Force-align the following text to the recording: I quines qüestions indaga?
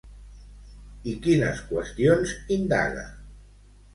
I 1.11 1.13
quines 1.25 1.61
qüestions 1.67 2.35
indaga? 2.57 3.07